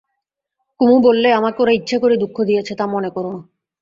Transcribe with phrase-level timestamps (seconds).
[0.79, 3.41] কুমু বললে, আমাকে ওরা ইচ্ছে করে দুঃখ দিয়েছে তা মনে করো না।